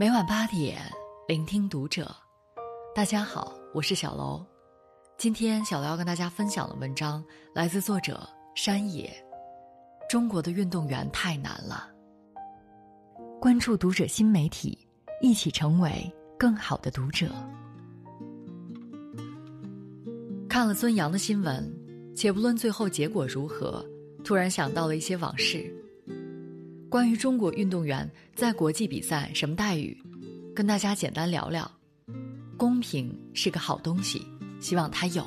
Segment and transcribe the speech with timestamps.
[0.00, 0.80] 每晚八点，
[1.28, 2.10] 聆听读者。
[2.94, 4.42] 大家好，我是小楼。
[5.18, 7.22] 今天小楼要跟大家分享的文章
[7.54, 9.12] 来自作者山野。
[10.08, 11.86] 中国的运动员太难了。
[13.38, 14.88] 关注读者新媒体，
[15.20, 17.28] 一起成为更好的读者。
[20.48, 21.70] 看了孙杨的新闻，
[22.16, 23.84] 且不论最后结果如何，
[24.24, 25.70] 突然想到了一些往事。
[26.90, 29.96] 关于中国运动员在国际比赛什么待遇，
[30.52, 31.70] 跟大家简单聊聊。
[32.56, 34.26] 公平是个好东西，
[34.58, 35.24] 希望他有。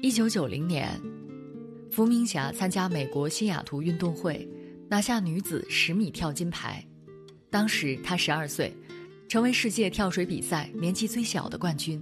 [0.00, 0.88] 一九九零年，
[1.90, 4.48] 伏明霞参加美国西雅图运动会，
[4.88, 6.80] 拿下女子十米跳金牌。
[7.50, 8.72] 当时她十二岁，
[9.28, 12.00] 成为世界跳水比赛年纪最小的冠军，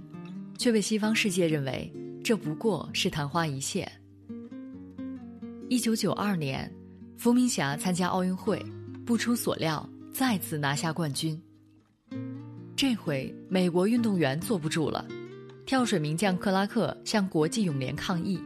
[0.59, 1.91] 却被西方世界认为
[2.23, 3.91] 这不过是昙花一现。
[5.69, 6.71] 一九九二年。
[7.21, 8.59] 伏明霞参加奥运会，
[9.05, 11.39] 不出所料再次拿下冠军。
[12.75, 15.05] 这回美国运动员坐不住了，
[15.63, 18.41] 跳水名将克拉克向国际泳联抗议：“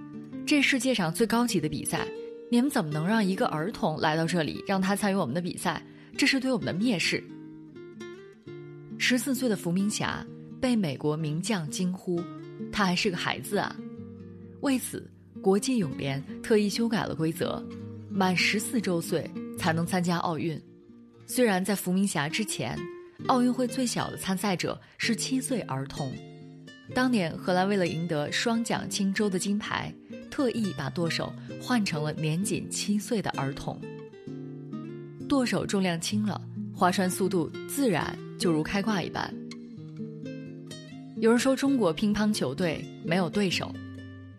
[0.45, 2.05] 这世界上最高级的比赛，
[2.52, 5.81] 你们怎么能让一个儿童来到这里，让他参与我们的比赛？
[6.17, 7.23] 这是对我们的蔑视。”
[9.00, 10.22] 十四岁的伏明霞
[10.59, 12.22] 被美国名将惊呼
[12.73, 13.73] ：“他还是个孩子啊！”
[14.59, 15.09] 为此，
[15.41, 17.66] 国际泳联特意修改了规则。
[18.16, 20.59] 满十四周岁才能参加奥运。
[21.27, 22.80] 虽然在伏明霞之前，
[23.27, 26.13] 奥运会最小的参赛者是七岁儿童。
[26.94, 29.94] 当年荷兰为了赢得双桨轻舟的金牌，
[30.31, 33.77] 特意把舵手换成了年仅七岁的儿童。
[35.27, 36.39] 舵手重量轻了，
[36.73, 39.29] 划船速度自然就如开挂一般。
[41.17, 43.75] 有人说中国乒乓球队没有对手，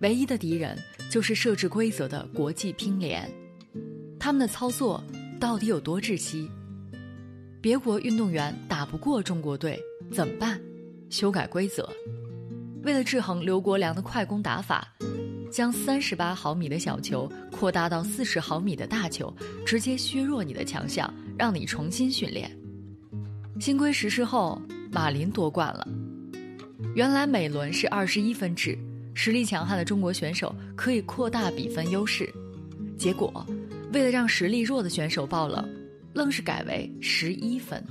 [0.00, 0.78] 唯一的敌人
[1.10, 3.30] 就是设置规则的国际乒联。
[4.26, 5.00] 他们的操作
[5.38, 6.50] 到底有多窒息？
[7.60, 10.60] 别国运动员打不过中国队怎么办？
[11.10, 11.88] 修改规则。
[12.82, 14.92] 为了制衡刘国梁的快攻打法，
[15.48, 19.32] 将三十八毫米的小球扩大到四十毫米的大球，
[19.64, 21.08] 直接削弱你的强项，
[21.38, 22.50] 让你重新训练。
[23.60, 25.86] 新规实施后，马林夺冠了。
[26.96, 28.76] 原来每轮是二十一分制，
[29.14, 32.28] 实力强悍的中国选手可以扩大比分优势，
[32.98, 33.46] 结果。
[33.92, 35.68] 为了让实力弱的选手爆冷，
[36.12, 37.82] 愣是改为十一分。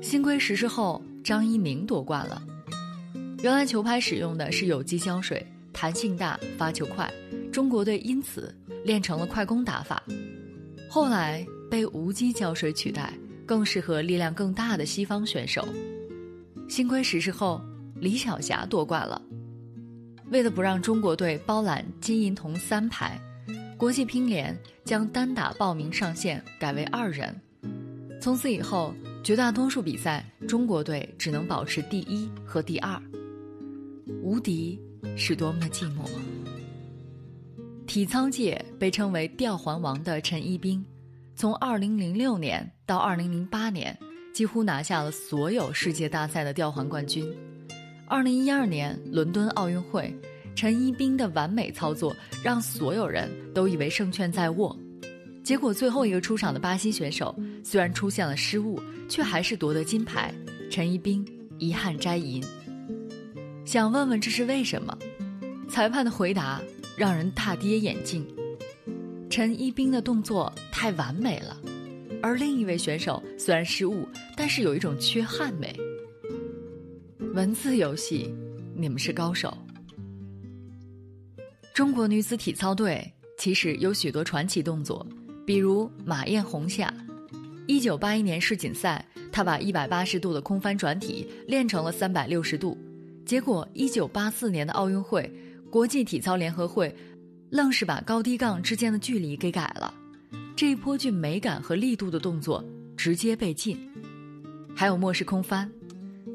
[0.00, 2.42] 新规实施后，张一鸣夺冠了。
[3.42, 7.10] 原来球拍使用的是有机胶水，弹性大，发球快，
[7.52, 8.54] 中国队因此
[8.84, 10.02] 练成了快攻打法。
[10.88, 13.12] 后来被无机胶水取代，
[13.46, 15.66] 更适合力量更大的西方选手。
[16.68, 17.60] 新规实施后，
[18.00, 19.20] 李晓霞夺冠了。
[20.30, 23.18] 为了不让中国队包揽金银铜三牌。
[23.78, 27.32] 国际乒联将单打报名上限改为二人，
[28.20, 33.00] 从此以后，绝大多数比赛中国队只能保持第一和第二。
[34.20, 34.76] 无敌
[35.16, 36.10] 是多么的寂寞。
[37.86, 40.84] 体操界被称为“吊环王”的陈一冰，
[41.36, 43.96] 从2006年到2008年，
[44.34, 47.24] 几乎拿下了所有世界大赛的吊环冠军。
[48.08, 50.12] 2012年伦敦奥运会。
[50.58, 54.76] 陈一冰的完美操作让所有人都以为胜券在握，
[55.44, 57.32] 结果最后一个出场的巴西选手
[57.62, 60.34] 虽然出现了失误，却还是夺得金牌。
[60.68, 61.24] 陈一冰
[61.60, 62.42] 遗憾摘银。
[63.64, 64.98] 想问问这是为什么？
[65.70, 66.60] 裁判的回答
[66.96, 68.26] 让人大跌眼镜。
[69.30, 71.56] 陈一冰的动作太完美了，
[72.20, 75.72] 而另一位选手虽然失误，但是有一种缺憾美。
[77.32, 78.34] 文字游戏，
[78.74, 79.56] 你们是高手。
[81.78, 85.06] 中国女子体操队其实有许多传奇动作，
[85.46, 86.92] 比如马艳红下。
[87.68, 92.76] 一九八一年世锦赛，她把一百八十度的空翻转体练成了三百六十度，
[93.24, 95.32] 结果一九八四年的奥运会，
[95.70, 96.92] 国际体操联合会
[97.48, 99.94] 愣是把高低杠之间的距离给改了，
[100.56, 102.64] 这一颇具美感和力度的动作
[102.96, 103.78] 直接被禁。
[104.74, 105.70] 还有莫式空翻，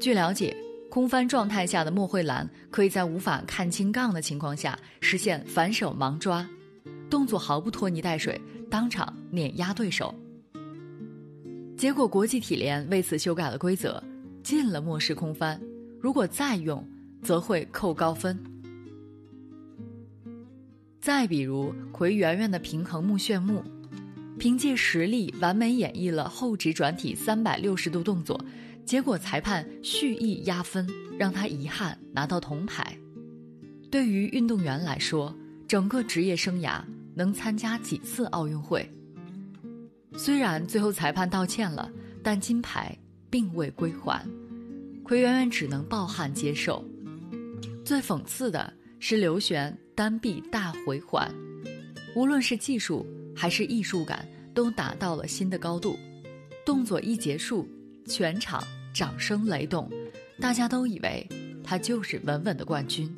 [0.00, 0.63] 据了解。
[0.94, 6.48] 空翻状态下的莫慧兰可以在无法看清杠的情况下实现反手盲抓，
[7.10, 10.14] 动作毫不拖泥带水，当场碾压对手。
[11.76, 14.00] 结果国际体联为此修改了规则，
[14.44, 15.60] 禁了莫式空翻，
[16.00, 16.88] 如果再用，
[17.20, 18.38] 则会扣高分。
[21.00, 23.64] 再比如奎圆圆的平衡木炫目，
[24.38, 28.40] 凭借实力完美演绎了后直转体三百六十度动作。
[28.84, 30.86] 结果裁判蓄意压分，
[31.18, 32.96] 让他遗憾拿到铜牌。
[33.90, 35.34] 对于运动员来说，
[35.66, 36.82] 整个职业生涯
[37.14, 38.88] 能参加几次奥运会？
[40.16, 41.90] 虽然最后裁判道歉了，
[42.22, 42.96] 但金牌
[43.30, 44.24] 并未归还，
[45.02, 46.84] 奎远远只能抱憾接受。
[47.84, 51.32] 最讽刺的是刘璇单臂大回环，
[52.14, 55.98] 无论是技术还是艺术感都达到了新的高度。
[56.64, 57.68] 动作一结束，
[58.06, 58.62] 全场
[58.92, 59.90] 掌声雷动，
[60.40, 61.26] 大家都以为
[61.62, 63.10] 他就是稳稳的冠军。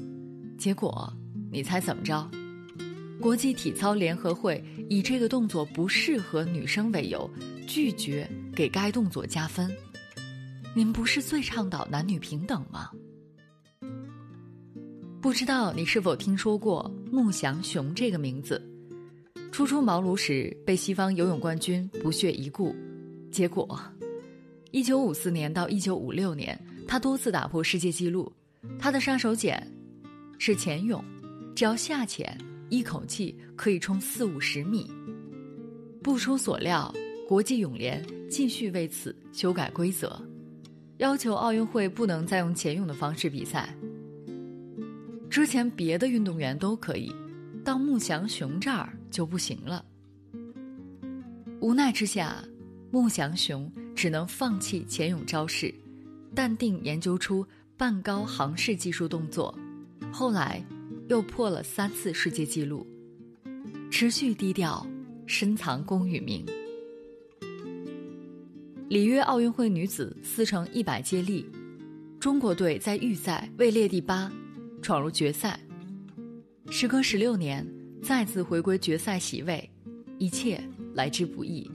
[0.58, 1.12] 结果，
[1.50, 2.28] 你猜怎么着？
[3.20, 7.28] 国际体操联合会以这个动作不适合女生为由，
[7.66, 9.70] 拒绝给该动作加分。
[10.74, 12.90] 你们不是最倡导男女平等吗？
[15.20, 18.62] 不知道你是否听说过穆祥雄这个名字？
[19.50, 22.76] 初出茅庐时被西方游泳冠军不屑一顾，
[23.32, 23.80] 结果，
[24.76, 26.54] 一九五四年到一九五六年，
[26.86, 28.30] 他多次打破世界纪录。
[28.78, 29.58] 他的杀手锏
[30.38, 31.02] 是潜泳，
[31.54, 32.36] 只要下潜。
[32.68, 34.86] 一口气可以冲四五十米。
[36.02, 36.94] 不出所料，
[37.26, 40.20] 国际泳联继续为此修改规则，
[40.98, 43.74] 要求奥运会不能再用潜泳的方式比赛。
[45.30, 47.10] 之前别的运动员都可以，
[47.64, 49.82] 到穆祥雄这儿就不行了。
[51.60, 52.44] 无奈之下，
[52.90, 55.74] 穆祥雄只能放弃潜泳招式，
[56.34, 57.44] 淡定研究出
[57.76, 59.52] 半高航式技术动作。
[60.12, 60.64] 后来。
[61.08, 62.84] 又破了三次世界纪录，
[63.92, 64.84] 持续低调，
[65.24, 66.44] 深藏功与名。
[68.88, 71.48] 里约奥运会女子四乘一百接力，
[72.18, 74.28] 中国队在预赛位列第八，
[74.82, 75.60] 闯入决赛。
[76.70, 77.64] 时隔十六年，
[78.02, 79.70] 再次回归决赛席位，
[80.18, 80.60] 一切
[80.92, 81.70] 来之不易。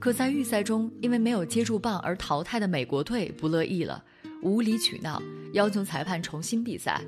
[0.00, 4.02] 可在预赛中，因为没有接住棒而淘汰的美国队不乐意了，
[4.42, 7.02] 无理取闹，要求裁判重新比赛。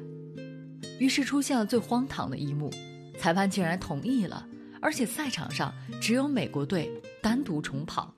[0.99, 2.71] 于是出现了最荒唐的一幕，
[3.19, 4.47] 裁判竟然同意了，
[4.79, 5.73] 而且赛场上
[6.03, 6.91] 只有美国队
[7.23, 8.15] 单独重跑。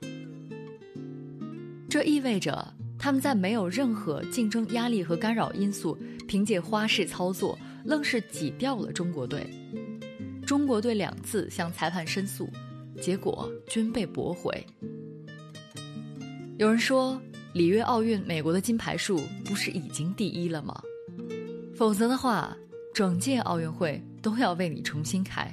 [1.89, 9.47] 这意味着他们在没有任何竞争压力和干扰因素，凭借花式操作，愣是挤掉了中国队。
[10.45, 12.51] 中国队两次向裁判申诉，
[13.01, 14.67] 结果均被驳回。
[16.59, 17.21] 有人说，
[17.53, 20.83] 里约奥运美国的金牌数不是已经第一了吗？
[21.75, 22.57] 否则的话。
[22.95, 25.53] 整届奥运会都要为你重新开。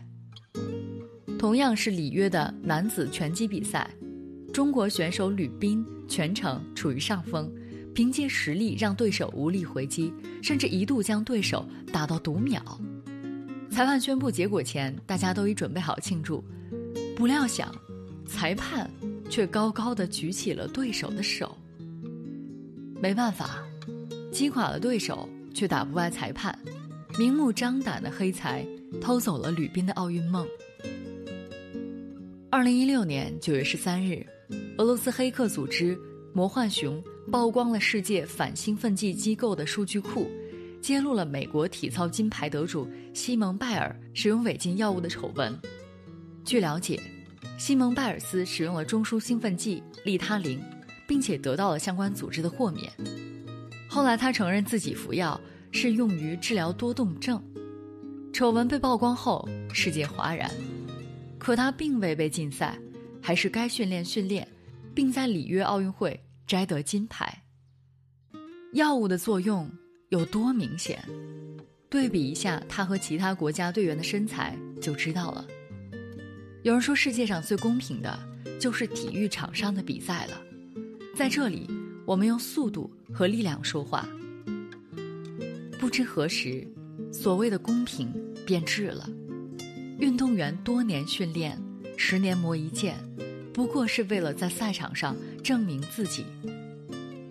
[1.39, 3.89] 同样是里约的男子拳击比赛，
[4.53, 7.51] 中国选手吕斌全程处于上风，
[7.95, 10.13] 凭借实力让对手无力回击，
[10.43, 12.61] 甚至一度将对手打到读秒。
[13.71, 16.43] 裁判宣布结果前，大家都已准备好庆祝，
[17.21, 17.71] 不料想，
[18.25, 18.89] 裁判
[19.29, 21.55] 却高高的举起了对手的手。
[22.99, 23.63] 没办法，
[24.31, 26.57] 击垮了对手，却打不败裁判。
[27.19, 28.65] 明目张胆的黑财
[28.99, 30.47] 偷走了吕斌的奥运梦。
[32.49, 34.25] 二零一六年九月十三日，
[34.79, 35.95] 俄罗斯黑客组织
[36.33, 36.99] “魔幻熊”
[37.31, 40.27] 曝光了世界反兴奋剂机构的数据库，
[40.81, 45.55] 揭露了美国体操金牌得主西蒙拜尔使用违禁药物的丑闻。
[46.43, 46.99] 据了解，
[47.61, 50.59] 西蒙拜尔斯使用了中枢兴奋剂利他林，
[51.07, 52.91] 并且得到了相关组织的豁免。
[53.87, 55.39] 后来他承认自己服药。
[55.73, 57.41] 是用于治疗多动症。
[58.33, 60.51] 丑闻被曝光后，世界哗然。
[61.37, 62.77] 可他并未被禁赛，
[63.21, 64.45] 还是该训练训练，
[64.93, 67.43] 并在里约奥运会摘得金牌。
[68.73, 69.71] 药物的作用
[70.09, 71.01] 有多明显？
[71.89, 75.45] 对比一下他和其他国家队员的身材就知道了。
[76.63, 78.19] 有人说，世界上最公平的
[78.59, 80.39] 就是体育场上的比赛了。
[81.15, 81.67] 在这里，
[82.05, 84.07] 我们用速度和力量说话。
[85.79, 86.67] 不知何时，
[87.11, 88.13] 所谓的公平
[88.45, 89.09] 变质了。
[89.97, 91.59] 运动员多年训练，
[91.97, 92.95] 十年磨一剑，
[93.51, 96.25] 不过是为了在赛场上证明自己。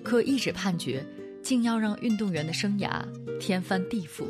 [0.03, 1.07] 可一纸判决，
[1.41, 3.01] 竟要让运动员的生涯
[3.39, 4.25] 天翻地覆，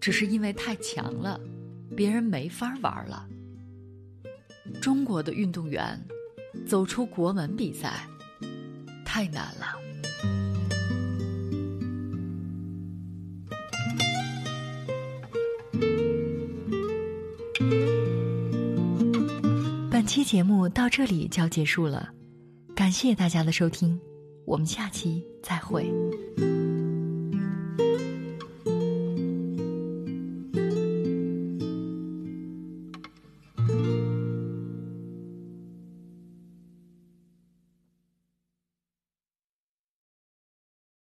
[0.00, 1.40] 只是因为太强了，
[1.96, 3.28] 别人没法玩了。
[4.82, 5.96] 中国的运动员
[6.66, 8.04] 走出国门比赛，
[9.04, 9.78] 太难了。
[19.88, 22.08] 本期节目到这里就要结束了，
[22.74, 23.96] 感谢大家的收听，
[24.44, 25.88] 我们下期再会。